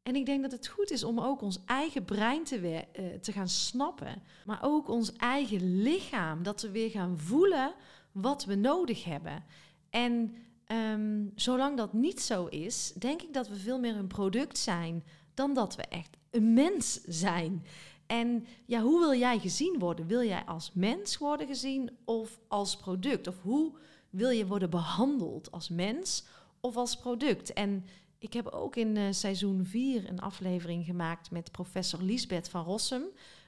En 0.03 0.17
ik 0.17 0.27
denk 0.27 0.43
dat 0.43 0.53
het 0.53 0.67
goed 0.67 0.91
is 0.91 1.05
om 1.05 1.21
ook 1.21 1.41
ons 1.41 1.59
eigen 1.65 2.05
brein 2.05 2.45
te, 2.45 2.61
uh, 2.61 3.15
te 3.21 3.33
gaan 3.33 3.49
snappen. 3.49 4.23
Maar 4.45 4.59
ook 4.63 4.89
ons 4.89 5.13
eigen 5.13 5.83
lichaam. 5.83 6.43
Dat 6.43 6.63
we 6.63 6.71
weer 6.71 6.91
gaan 6.91 7.19
voelen 7.19 7.75
wat 8.13 8.45
we 8.45 8.55
nodig 8.55 9.05
hebben. 9.05 9.45
En 9.91 10.35
ehm, 10.65 11.27
zolang 11.35 11.77
dat 11.77 11.93
niet 11.93 12.21
zo 12.21 12.47
is, 12.47 12.93
denk 12.99 13.23
ik 13.23 13.35
dat 13.35 13.49
we 13.49 13.57
veel 13.57 13.79
meer 13.79 13.97
een 13.97 14.07
product 14.07 14.59
zijn 14.59 15.05
dan 15.35 15.55
dat 15.55 15.77
we 15.77 15.83
echt 15.83 16.18
een 16.31 16.53
mens 16.55 17.01
zijn. 17.07 17.65
En 18.07 18.47
ja, 18.67 18.81
hoe 18.81 19.01
wil 19.01 19.19
jij 19.19 19.39
gezien 19.39 19.79
worden? 19.79 20.07
Wil 20.07 20.23
jij 20.25 20.45
als 20.45 20.71
mens 20.75 21.19
worden 21.19 21.47
gezien 21.47 21.91
of 22.05 22.39
als 22.49 22.77
product? 22.77 23.27
Of 23.27 23.43
hoe 23.43 23.73
wil 24.11 24.31
je 24.31 24.47
worden 24.47 24.71
behandeld 24.71 25.51
als 25.51 25.69
mens 25.69 26.25
of 26.61 26.77
als 26.77 26.97
product? 26.97 27.53
En 27.53 27.85
ik 28.19 28.33
heb 28.33 28.47
ook 28.47 28.77
in 28.77 28.97
uh, 28.97 29.07
seizoen 29.11 29.67
4 29.67 30.09
een 30.09 30.21
aflevering 30.21 30.85
gemaakt 30.85 31.31
met 31.31 31.53
professor 31.53 32.03
Liesbeth 32.03 32.49
van 32.49 32.65
Rossum 32.65 33.03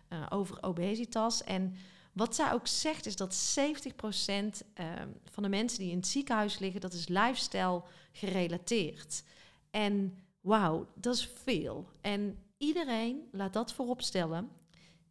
uh, 0.08 0.26
over 0.28 0.62
obesitas. 0.62 1.44
En 1.44 1.74
wat 2.12 2.34
zij 2.34 2.52
ook 2.52 2.66
zegt 2.66 3.06
is 3.06 3.16
dat 3.16 3.56
70% 3.58 3.62
uh, 3.96 4.46
ehm, 4.74 5.08
van 5.24 5.42
de 5.42 5.48
mensen 5.48 5.78
die 5.78 5.90
in 5.90 5.96
het 5.96 6.06
ziekenhuis 6.06 6.58
liggen, 6.58 6.80
dat 6.80 6.92
is 6.92 7.08
lifestyle 7.08 7.82
gerelateerd. 8.12 9.22
En 9.70 10.18
wauw, 10.40 10.86
dat 10.94 11.14
is 11.14 11.30
veel. 11.44 11.88
En 12.00 12.38
iedereen, 12.60 13.28
laat 13.32 13.52
dat 13.52 13.72
voorop 13.72 14.02
stellen, 14.02 14.50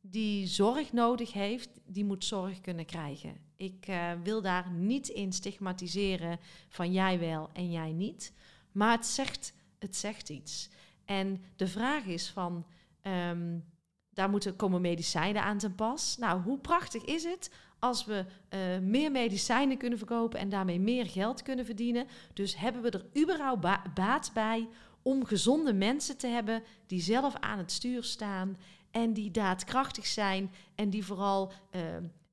die 0.01 0.47
zorg 0.47 0.93
nodig 0.93 1.33
heeft, 1.33 1.69
die 1.85 2.05
moet 2.05 2.25
zorg 2.25 2.61
kunnen 2.61 2.85
krijgen. 2.85 3.37
Ik 3.55 3.87
uh, 3.87 4.11
wil 4.23 4.41
daar 4.41 4.71
niet 4.71 5.07
in 5.07 5.33
stigmatiseren 5.33 6.39
van 6.67 6.91
jij 6.91 7.19
wel 7.19 7.49
en 7.53 7.71
jij 7.71 7.91
niet. 7.91 8.33
Maar 8.71 8.91
het 8.91 9.05
zegt, 9.05 9.53
het 9.79 9.95
zegt 9.95 10.29
iets. 10.29 10.69
En 11.05 11.43
de 11.55 11.67
vraag 11.67 12.05
is 12.05 12.29
van, 12.29 12.65
um, 13.01 13.65
daar 14.09 14.29
moeten 14.29 14.55
komen 14.55 14.81
medicijnen 14.81 15.43
aan 15.43 15.57
ten 15.57 15.75
pas. 15.75 16.17
Nou, 16.17 16.41
hoe 16.41 16.59
prachtig 16.59 17.05
is 17.05 17.23
het 17.23 17.51
als 17.79 18.05
we 18.05 18.25
uh, 18.49 18.59
meer 18.87 19.11
medicijnen 19.11 19.77
kunnen 19.77 19.97
verkopen 19.97 20.39
en 20.39 20.49
daarmee 20.49 20.79
meer 20.79 21.05
geld 21.05 21.41
kunnen 21.41 21.65
verdienen? 21.65 22.07
Dus 22.33 22.57
hebben 22.57 22.81
we 22.81 22.89
er 22.89 23.21
überhaupt 23.21 23.61
ba 23.61 23.83
baat 23.93 24.31
bij 24.33 24.67
om 25.09 25.25
gezonde 25.25 25.73
mensen 25.73 26.17
te 26.17 26.27
hebben 26.27 26.63
die 26.87 27.01
zelf 27.01 27.35
aan 27.35 27.57
het 27.57 27.71
stuur 27.71 28.03
staan 28.03 28.57
en 28.91 29.13
die 29.13 29.31
daadkrachtig 29.31 30.05
zijn 30.05 30.51
en 30.75 30.89
die 30.89 31.05
vooral 31.05 31.51
uh, 31.71 31.81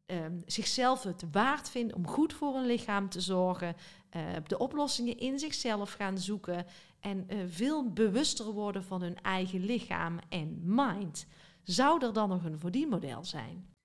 uh, 0.07 0.27
zichzelf 0.47 1.03
het 1.03 1.25
waard 1.33 1.71
vinden 1.71 1.97
om 1.97 2.07
goed 2.07 2.33
voor 2.33 2.55
hun 2.55 2.67
lichaam 2.67 3.09
te 3.09 3.21
zorgen, 3.21 3.77
uh, 4.17 4.23
de 4.47 4.59
oplossingen 4.59 5.19
in 5.19 5.39
zichzelf 5.39 5.93
gaan 5.93 6.19
zoeken 6.19 6.67
en 7.01 7.27
veel 7.49 7.93
bewuster 7.93 8.53
worden 8.53 8.85
van 8.85 9.03
hun 9.03 9.21
eigen 9.23 9.65
lichaam 9.65 10.19
en 10.29 10.61
mind. 10.63 11.27
Zou 11.63 12.05
er 12.05 12.13
dan 12.13 12.29
nog 12.29 12.45
een 12.45 12.59
verdienmodel 12.59 13.25
zijn? 13.25 13.76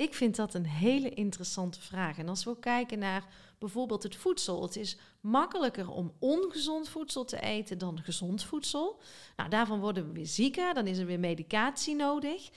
Ik 0.00 0.14
vind 0.14 0.36
dat 0.36 0.54
een 0.54 0.66
hele 0.66 1.08
interessante 1.08 1.80
vraag. 1.80 2.18
En 2.18 2.28
als 2.28 2.44
we 2.44 2.58
kijken 2.58 2.98
naar 2.98 3.26
bijvoorbeeld 3.58 4.02
het 4.02 4.16
voedsel, 4.16 4.62
het 4.62 4.76
is 4.76 4.96
makkelijker 5.20 5.90
om 5.90 6.12
ongezond 6.18 6.88
voedsel 6.88 7.24
te 7.24 7.40
eten 7.40 7.78
dan 7.78 8.02
gezond 8.02 8.44
voedsel. 8.44 9.00
Nou, 9.36 9.50
daarvan 9.50 9.80
worden 9.80 10.06
we 10.06 10.12
weer 10.12 10.26
zieker, 10.26 10.74
dan 10.74 10.86
is 10.86 10.98
er 10.98 11.06
weer 11.06 11.20
medicatie 11.20 11.94
nodig. 11.94 12.50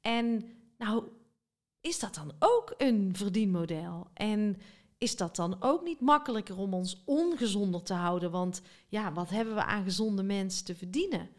En 0.00 0.44
nou, 0.78 1.04
is 1.80 1.98
dat 1.98 2.14
dan 2.14 2.32
ook 2.38 2.74
een 2.76 3.10
verdienmodel? 3.16 4.06
En 4.14 4.56
is 4.98 5.16
dat 5.16 5.36
dan 5.36 5.56
ook 5.60 5.84
niet 5.84 6.00
makkelijker 6.00 6.58
om 6.58 6.74
ons 6.74 7.02
ongezonder 7.04 7.82
te 7.82 7.94
houden? 7.94 8.30
Want 8.30 8.62
ja, 8.88 9.12
wat 9.12 9.30
hebben 9.30 9.54
we 9.54 9.64
aan 9.64 9.84
gezonde 9.84 10.22
mensen 10.22 10.64
te 10.64 10.74
verdienen? 10.74 11.30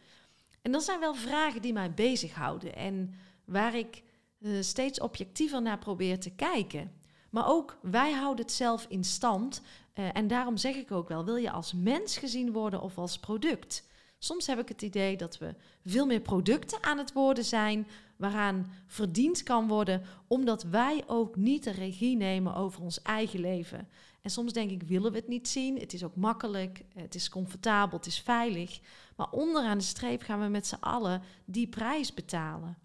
En 0.61 0.71
dat 0.71 0.83
zijn 0.83 0.99
wel 0.99 1.15
vragen 1.15 1.61
die 1.61 1.73
mij 1.73 1.93
bezighouden 1.93 2.75
en 2.75 3.13
waar 3.45 3.75
ik 3.75 4.03
uh, 4.41 4.61
steeds 4.61 4.99
objectiever 4.99 5.61
naar 5.61 5.77
probeer 5.77 6.19
te 6.19 6.29
kijken. 6.29 6.91
Maar 7.29 7.47
ook 7.47 7.77
wij 7.81 8.11
houden 8.11 8.45
het 8.45 8.53
zelf 8.53 8.85
in 8.89 9.03
stand. 9.03 9.61
Uh, 9.95 10.05
en 10.13 10.27
daarom 10.27 10.57
zeg 10.57 10.75
ik 10.75 10.91
ook 10.91 11.07
wel: 11.07 11.25
wil 11.25 11.35
je 11.35 11.51
als 11.51 11.73
mens 11.73 12.17
gezien 12.17 12.51
worden 12.51 12.81
of 12.81 12.97
als 12.97 13.19
product? 13.19 13.89
Soms 14.17 14.47
heb 14.47 14.59
ik 14.59 14.67
het 14.67 14.81
idee 14.81 15.17
dat 15.17 15.37
we 15.37 15.55
veel 15.85 16.05
meer 16.05 16.21
producten 16.21 16.83
aan 16.83 16.97
het 16.97 17.13
worden 17.13 17.45
zijn, 17.45 17.87
waaraan 18.15 18.71
verdiend 18.87 19.43
kan 19.43 19.67
worden, 19.67 20.01
omdat 20.27 20.63
wij 20.63 21.03
ook 21.07 21.35
niet 21.35 21.63
de 21.63 21.71
regie 21.71 22.17
nemen 22.17 22.55
over 22.55 22.81
ons 22.81 23.01
eigen 23.01 23.39
leven. 23.39 23.87
En 24.21 24.29
soms 24.29 24.53
denk 24.53 24.71
ik, 24.71 24.83
willen 24.83 25.11
we 25.11 25.17
het 25.17 25.27
niet 25.27 25.47
zien? 25.47 25.79
Het 25.79 25.93
is 25.93 26.03
ook 26.03 26.15
makkelijk, 26.15 26.83
het 26.93 27.15
is 27.15 27.29
comfortabel, 27.29 27.97
het 27.97 28.07
is 28.07 28.19
veilig. 28.19 28.79
Maar 29.15 29.29
onderaan 29.29 29.77
de 29.77 29.83
streep 29.83 30.21
gaan 30.21 30.39
we 30.39 30.47
met 30.47 30.67
z'n 30.67 30.79
allen 30.79 31.21
die 31.45 31.67
prijs 31.67 32.13
betalen. 32.13 32.77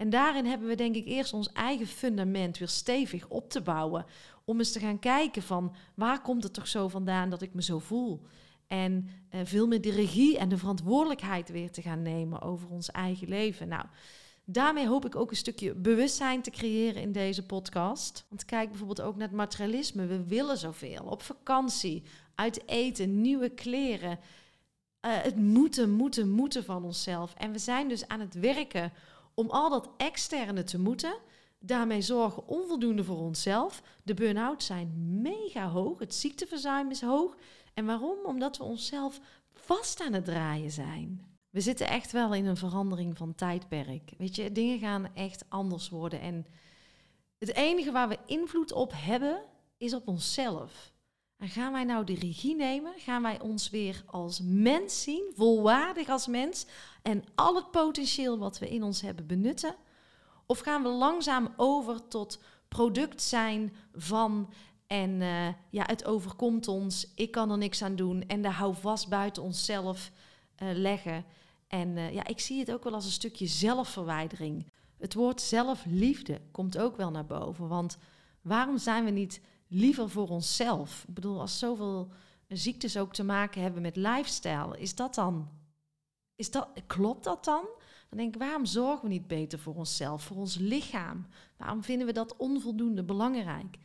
En 0.00 0.10
daarin 0.10 0.46
hebben 0.46 0.68
we 0.68 0.74
denk 0.74 0.94
ik 0.94 1.06
eerst 1.06 1.32
ons 1.32 1.52
eigen 1.52 1.86
fundament 1.86 2.58
weer 2.58 2.68
stevig 2.68 3.28
op 3.28 3.50
te 3.50 3.60
bouwen. 3.60 4.04
Om 4.44 4.58
eens 4.58 4.72
te 4.72 4.78
gaan 4.78 4.98
kijken 4.98 5.42
van 5.42 5.74
waar 5.94 6.20
komt 6.22 6.42
het 6.42 6.54
toch 6.54 6.68
zo 6.68 6.88
vandaan 6.88 7.30
dat 7.30 7.42
ik 7.42 7.54
me 7.54 7.62
zo 7.62 7.78
voel? 7.78 8.20
En 8.66 9.08
uh, 9.34 9.40
veel 9.44 9.66
meer 9.66 9.80
de 9.80 9.90
regie 9.90 10.38
en 10.38 10.48
de 10.48 10.56
verantwoordelijkheid 10.56 11.48
weer 11.48 11.70
te 11.70 11.82
gaan 11.82 12.02
nemen 12.02 12.42
over 12.42 12.68
ons 12.70 12.90
eigen 12.90 13.28
leven. 13.28 13.68
Nou, 13.68 13.84
daarmee 14.44 14.88
hoop 14.88 15.04
ik 15.04 15.16
ook 15.16 15.30
een 15.30 15.36
stukje 15.36 15.74
bewustzijn 15.74 16.42
te 16.42 16.50
creëren 16.50 17.02
in 17.02 17.12
deze 17.12 17.46
podcast. 17.46 18.24
Want 18.28 18.44
kijk 18.44 18.68
bijvoorbeeld 18.68 19.00
ook 19.00 19.16
naar 19.16 19.28
het 19.28 19.36
materialisme. 19.36 20.06
We 20.06 20.26
willen 20.26 20.58
zoveel. 20.58 21.04
Op 21.04 21.22
vakantie, 21.22 22.02
uit 22.34 22.68
eten, 22.68 23.20
nieuwe 23.20 23.48
kleren. 23.48 24.18
Uh, 25.06 25.10
het 25.16 25.36
moeten, 25.36 25.90
moeten, 25.90 26.30
moeten 26.30 26.64
van 26.64 26.84
onszelf. 26.84 27.34
En 27.34 27.52
we 27.52 27.58
zijn 27.58 27.88
dus 27.88 28.08
aan 28.08 28.20
het 28.20 28.34
werken 28.34 28.92
om 29.34 29.50
al 29.50 29.70
dat 29.70 29.90
externe 29.96 30.62
te 30.62 30.78
moeten. 30.78 31.14
Daarmee 31.58 32.02
zorgen 32.02 32.46
onvoldoende 32.46 33.04
voor 33.04 33.18
onszelf. 33.18 33.82
De 34.02 34.14
burn-out 34.14 34.62
zijn 34.62 35.20
mega 35.22 35.68
hoog. 35.68 35.98
Het 35.98 36.14
ziekteverzuim 36.14 36.90
is 36.90 37.00
hoog. 37.00 37.36
En 37.74 37.86
waarom? 37.86 38.18
Omdat 38.24 38.56
we 38.56 38.64
onszelf 38.64 39.20
vast 39.52 40.00
aan 40.00 40.12
het 40.12 40.24
draaien 40.24 40.70
zijn. 40.70 41.24
We 41.50 41.60
zitten 41.60 41.88
echt 41.88 42.12
wel 42.12 42.34
in 42.34 42.46
een 42.46 42.56
verandering 42.56 43.16
van 43.16 43.34
tijdperk. 43.34 44.12
Weet 44.18 44.36
je, 44.36 44.52
dingen 44.52 44.78
gaan 44.78 45.14
echt 45.14 45.44
anders 45.48 45.88
worden. 45.88 46.20
En 46.20 46.46
het 47.38 47.54
enige 47.54 47.92
waar 47.92 48.08
we 48.08 48.18
invloed 48.26 48.72
op 48.72 48.92
hebben, 48.94 49.42
is 49.78 49.94
op 49.94 50.08
onszelf. 50.08 50.89
En 51.40 51.48
gaan 51.48 51.72
wij 51.72 51.84
nou 51.84 52.04
de 52.04 52.14
regie 52.14 52.56
nemen? 52.56 52.92
Gaan 52.96 53.22
wij 53.22 53.40
ons 53.40 53.70
weer 53.70 54.02
als 54.06 54.40
mens 54.42 55.02
zien, 55.02 55.32
volwaardig 55.34 56.08
als 56.08 56.26
mens 56.26 56.66
en 57.02 57.24
al 57.34 57.54
het 57.54 57.70
potentieel 57.70 58.38
wat 58.38 58.58
we 58.58 58.68
in 58.68 58.82
ons 58.82 59.00
hebben 59.00 59.26
benutten? 59.26 59.74
Of 60.46 60.58
gaan 60.58 60.82
we 60.82 60.88
langzaam 60.88 61.48
over 61.56 62.08
tot 62.08 62.40
product 62.68 63.22
zijn 63.22 63.74
van 63.94 64.52
en 64.86 65.10
uh, 65.10 65.46
ja, 65.70 65.84
het 65.86 66.04
overkomt 66.04 66.68
ons, 66.68 67.12
ik 67.14 67.30
kan 67.30 67.50
er 67.50 67.58
niks 67.58 67.82
aan 67.82 67.96
doen 67.96 68.22
en 68.26 68.42
de 68.42 68.50
hou 68.50 68.74
vast 68.74 69.08
buiten 69.08 69.42
onszelf 69.42 70.10
uh, 70.62 70.68
leggen. 70.72 71.24
En 71.68 71.88
uh, 71.88 72.12
ja, 72.12 72.26
ik 72.26 72.40
zie 72.40 72.58
het 72.58 72.72
ook 72.72 72.84
wel 72.84 72.94
als 72.94 73.04
een 73.04 73.10
stukje 73.10 73.46
zelfverwijdering. 73.46 74.66
Het 74.98 75.14
woord 75.14 75.40
zelfliefde 75.40 76.40
komt 76.50 76.78
ook 76.78 76.96
wel 76.96 77.10
naar 77.10 77.26
boven, 77.26 77.68
want 77.68 77.98
waarom 78.40 78.78
zijn 78.78 79.04
we 79.04 79.10
niet 79.10 79.40
liever 79.70 80.10
voor 80.10 80.28
onszelf. 80.28 81.04
Ik 81.08 81.14
bedoel, 81.14 81.40
als 81.40 81.58
zoveel 81.58 82.08
ziektes 82.48 82.96
ook 82.96 83.12
te 83.12 83.24
maken 83.24 83.62
hebben 83.62 83.82
met 83.82 83.96
lifestyle, 83.96 84.78
is 84.78 84.94
dat 84.94 85.14
dan, 85.14 85.48
is 86.36 86.50
dat, 86.50 86.68
klopt 86.86 87.24
dat 87.24 87.44
dan? 87.44 87.64
Dan 88.08 88.18
denk 88.18 88.34
ik, 88.34 88.40
waarom 88.40 88.66
zorgen 88.66 89.02
we 89.02 89.08
niet 89.08 89.26
beter 89.26 89.58
voor 89.58 89.74
onszelf, 89.74 90.22
voor 90.22 90.36
ons 90.36 90.56
lichaam? 90.56 91.26
Waarom 91.56 91.82
vinden 91.82 92.06
we 92.06 92.12
dat 92.12 92.36
onvoldoende 92.36 93.04
belangrijk? 93.04 93.78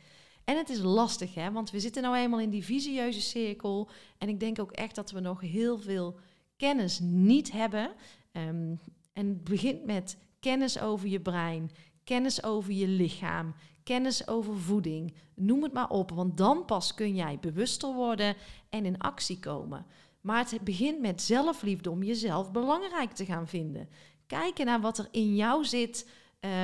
En 0.44 0.56
het 0.56 0.68
is 0.68 0.78
lastig, 0.78 1.34
hè, 1.34 1.52
want 1.52 1.70
we 1.70 1.80
zitten 1.80 2.02
nou 2.02 2.16
eenmaal 2.16 2.40
in 2.40 2.50
die 2.50 2.64
visieuze 2.64 3.20
cirkel. 3.20 3.88
En 4.18 4.28
ik 4.28 4.40
denk 4.40 4.58
ook 4.58 4.72
echt 4.72 4.94
dat 4.94 5.10
we 5.10 5.20
nog 5.20 5.40
heel 5.40 5.78
veel 5.78 6.18
kennis 6.56 6.98
niet 7.02 7.52
hebben. 7.52 7.90
Um, 8.32 8.80
en 9.12 9.28
het 9.28 9.44
begint 9.44 9.84
met 9.84 10.18
kennis 10.40 10.80
over 10.80 11.08
je 11.08 11.20
brein, 11.20 11.70
kennis 12.04 12.42
over 12.42 12.72
je 12.72 12.88
lichaam, 12.88 13.54
kennis 13.86 14.28
over 14.28 14.58
voeding. 14.58 15.14
Noem 15.34 15.62
het 15.62 15.72
maar 15.72 15.88
op, 15.88 16.10
want 16.10 16.36
dan 16.36 16.64
pas 16.64 16.94
kun 16.94 17.14
jij 17.14 17.38
bewuster 17.40 17.94
worden 17.94 18.34
en 18.68 18.84
in 18.84 18.98
actie 18.98 19.38
komen. 19.38 19.86
Maar 20.20 20.50
het 20.50 20.64
begint 20.64 21.00
met 21.00 21.22
zelfliefde 21.22 21.90
om 21.90 22.02
jezelf 22.02 22.52
belangrijk 22.52 23.12
te 23.12 23.24
gaan 23.24 23.48
vinden. 23.48 23.88
Kijken 24.26 24.66
naar 24.66 24.80
wat 24.80 24.98
er 24.98 25.08
in 25.10 25.36
jou 25.36 25.64
zit, 25.64 26.08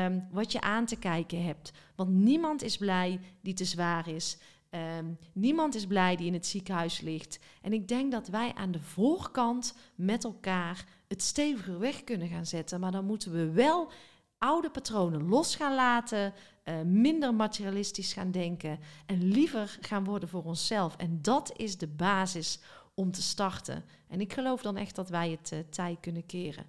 um, 0.04 0.28
wat 0.30 0.52
je 0.52 0.60
aan 0.60 0.86
te 0.86 0.96
kijken 0.96 1.44
hebt. 1.44 1.72
Want 1.94 2.10
niemand 2.10 2.62
is 2.62 2.76
blij 2.76 3.20
die 3.40 3.54
te 3.54 3.64
zwaar 3.64 4.08
is. 4.08 4.38
Um, 4.98 5.18
niemand 5.32 5.74
is 5.74 5.86
blij 5.86 6.16
die 6.16 6.26
in 6.26 6.32
het 6.32 6.46
ziekenhuis 6.46 7.00
ligt. 7.00 7.38
En 7.60 7.72
ik 7.72 7.88
denk 7.88 8.12
dat 8.12 8.28
wij 8.28 8.52
aan 8.54 8.70
de 8.70 8.80
voorkant 8.80 9.76
met 9.94 10.24
elkaar 10.24 10.84
het 11.08 11.22
steviger 11.22 11.78
weg 11.78 12.04
kunnen 12.04 12.28
gaan 12.28 12.46
zetten. 12.46 12.80
Maar 12.80 12.92
dan 12.92 13.04
moeten 13.04 13.32
we 13.32 13.50
wel 13.50 13.90
oude 14.42 14.70
patronen 14.70 15.28
los 15.28 15.56
gaan 15.56 15.74
laten. 15.74 16.32
Uh, 16.64 16.80
minder 16.84 17.34
materialistisch 17.34 18.12
gaan 18.12 18.30
denken 18.30 18.78
en 19.06 19.28
liever 19.28 19.78
gaan 19.80 20.04
worden 20.04 20.28
voor 20.28 20.44
onszelf. 20.44 20.96
En 20.96 21.18
dat 21.22 21.52
is 21.56 21.78
de 21.78 21.86
basis 21.86 22.58
om 22.94 23.12
te 23.12 23.22
starten. 23.22 23.84
En 24.08 24.20
ik 24.20 24.32
geloof 24.32 24.62
dan 24.62 24.76
echt 24.76 24.94
dat 24.94 25.08
wij 25.08 25.30
het 25.30 25.50
uh, 25.52 25.58
tij 25.70 25.96
kunnen 26.00 26.26
keren. 26.26 26.64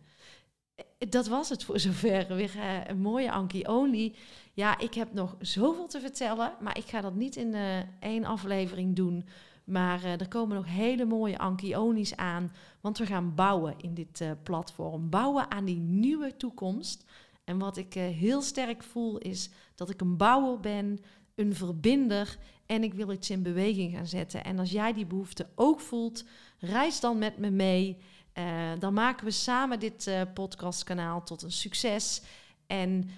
Dat 1.10 1.28
was 1.28 1.50
het 1.50 1.64
voor 1.64 1.80
zover. 1.90 2.36
Weer 2.36 2.56
een 2.88 3.02
mooie 3.02 3.32
Anki 3.32 3.68
Only. 3.68 4.16
Ja, 4.54 4.80
ik 4.80 4.94
heb 4.94 5.14
nog 5.14 5.36
zoveel 5.40 5.88
te 5.88 6.00
vertellen, 6.00 6.54
maar 6.60 6.78
ik 6.78 6.86
ga 6.86 7.02
dat 7.02 7.16
niet 7.16 7.36
in 7.36 7.56
één 8.00 8.26
aflevering 8.26 8.96
doen. 8.96 9.26
Maar 9.64 10.04
er 10.04 10.28
komen 10.28 10.56
nog 10.56 10.66
hele 10.66 11.06
mooie 11.06 11.38
Anki 11.38 11.74
aan, 12.16 12.54
want 12.82 12.98
we 12.98 13.06
gaan 13.06 13.36
bouwen 13.36 13.76
in 13.78 13.94
dit 13.94 14.26
platform. 14.44 15.10
Bouwen 15.10 15.52
aan 15.52 15.66
die 15.66 15.80
nieuwe 15.80 16.38
toekomst 16.38 17.06
en 17.44 17.58
wat 17.58 17.78
ik 17.78 17.96
uh, 17.96 18.04
heel 18.04 18.42
sterk 18.42 18.84
voel 18.84 19.18
is 19.18 19.50
dat 19.76 19.90
ik 19.90 20.02
een 20.02 20.18
bouwer 20.18 20.60
ben, 20.60 21.00
een 21.36 21.56
verbinder 21.56 22.38
en 22.66 22.84
ik 22.84 22.94
wil 22.94 23.12
iets 23.12 23.30
in 23.30 23.44
beweging 23.44 23.96
gaan 23.96 24.08
zetten. 24.08 24.44
En 24.44 24.60
als 24.60 24.72
jij 24.72 24.94
die 24.94 25.06
behoefte 25.06 25.48
ook 25.56 25.80
voelt, 25.80 26.24
reis 26.60 27.00
dan 27.00 27.18
met 27.18 27.38
me 27.38 27.50
mee. 27.50 27.98
Uh, 28.34 28.72
dan 28.80 28.94
maken 28.94 29.26
we 29.26 29.32
samen 29.32 29.80
dit 29.80 30.08
uh, 30.08 30.22
podcastkanaal 30.34 31.24
tot 31.24 31.42
een 31.42 31.52
succes. 31.52 32.22
En 32.68 33.10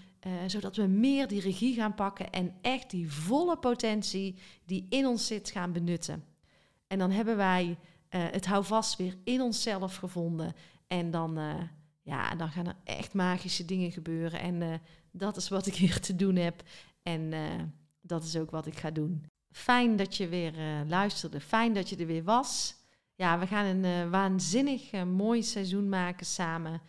zodat 0.48 0.76
we 0.76 0.88
meer 0.88 1.28
die 1.28 1.42
regie 1.42 1.74
gaan 1.76 1.94
pakken 1.94 2.32
en 2.32 2.54
echt 2.62 2.90
die 2.90 3.12
volle 3.12 3.58
potentie 3.58 4.36
die 4.66 4.86
in 4.90 5.06
ons 5.06 5.28
zit 5.28 5.50
gaan 5.50 5.72
benutten. 5.72 6.24
En 6.88 7.00
dan 7.00 7.12
hebben 7.12 7.38
wij 7.38 7.78
het 8.10 8.46
houvast 8.46 8.96
weer 8.96 9.18
in 9.24 9.42
onszelf 9.42 9.96
gevonden. 9.96 10.54
En 10.88 11.12
dan 11.12 11.40
ja, 12.06 12.36
dan 12.36 12.52
gaan 12.52 12.68
er 12.68 12.78
echt 12.84 13.14
magische 13.14 13.66
dingen 13.66 13.92
gebeuren. 13.92 14.40
En 14.40 14.62
uh, 14.62 14.74
dat 15.12 15.38
is 15.38 15.50
wat 15.50 15.66
ik 15.66 15.76
hier 15.76 16.00
te 16.00 16.16
doen 16.16 16.36
heb. 16.36 16.64
En 17.04 17.22
uh, 17.32 17.64
dat 18.02 18.24
is 18.24 18.38
ook 18.38 18.52
wat 18.52 18.66
ik 18.66 18.78
ga 18.78 18.92
doen. 18.92 19.26
Fijn 19.52 19.96
dat 19.96 20.16
je 20.18 20.28
weer 20.28 20.58
uh, 20.58 20.88
luisterde. 20.88 21.40
Fijn 21.40 21.74
dat 21.74 21.90
je 21.90 21.96
er 21.96 22.06
weer 22.06 22.24
was. 22.24 22.76
Ja, 23.16 23.40
we 23.40 23.48
gaan 23.48 23.66
een 23.66 24.10
waanzinnig 24.10 25.06
mooi 25.06 25.44
seizoen 25.44 25.90
maken 25.90 26.26
samen. 26.26 26.82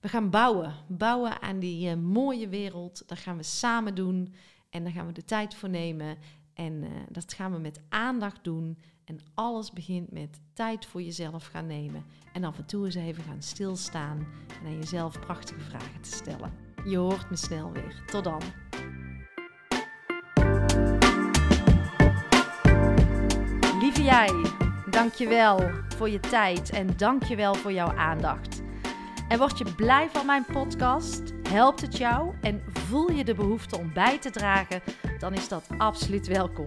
We 0.00 0.08
gaan 0.08 0.30
bouwen. 0.30 0.74
Bouwen 0.88 1.42
aan 1.42 1.58
die 1.58 1.96
mooie 1.96 2.48
wereld. 2.48 3.02
Dat 3.06 3.18
gaan 3.18 3.36
we 3.36 3.42
samen 3.42 3.94
doen. 3.94 4.34
En 4.70 4.82
daar 4.82 4.92
gaan 4.92 5.06
we 5.06 5.12
de 5.12 5.24
tijd 5.24 5.54
voor 5.54 5.68
nemen. 5.68 6.16
En 6.54 6.84
dat 7.08 7.32
gaan 7.32 7.52
we 7.52 7.58
met 7.58 7.80
aandacht 7.88 8.44
doen. 8.44 8.78
En 9.04 9.20
alles 9.34 9.72
begint 9.72 10.12
met 10.12 10.40
tijd 10.52 10.86
voor 10.86 11.02
jezelf 11.02 11.46
gaan 11.46 11.66
nemen. 11.66 12.04
En 12.32 12.44
af 12.44 12.58
en 12.58 12.66
toe 12.66 12.84
eens 12.84 12.94
even 12.94 13.22
gaan 13.22 13.42
stilstaan 13.42 14.26
en 14.60 14.66
aan 14.66 14.78
jezelf 14.78 15.20
prachtige 15.20 15.60
vragen 15.60 16.00
te 16.00 16.10
stellen. 16.10 16.52
Je 16.84 16.96
hoort 16.96 17.30
me 17.30 17.36
snel 17.36 17.72
weer. 17.72 18.02
Tot 18.06 18.24
dan. 18.24 18.40
Lieve 23.80 24.02
jij, 24.02 24.30
dankjewel 24.90 25.70
voor 25.96 26.10
je 26.10 26.20
tijd 26.20 26.70
en 26.70 26.96
dankjewel 26.96 27.54
voor 27.54 27.72
jouw 27.72 27.96
aandacht. 27.96 28.62
En 29.28 29.38
word 29.38 29.58
je 29.58 29.74
blij 29.74 30.10
van 30.10 30.26
mijn 30.26 30.44
podcast? 30.52 31.32
Helpt 31.48 31.80
het 31.80 31.96
jou 31.96 32.34
en 32.40 32.62
voel 32.72 33.10
je 33.10 33.24
de 33.24 33.34
behoefte 33.34 33.78
om 33.78 33.92
bij 33.92 34.18
te 34.18 34.30
dragen? 34.30 34.82
Dan 35.18 35.34
is 35.34 35.48
dat 35.48 35.66
absoluut 35.78 36.26
welkom. 36.26 36.66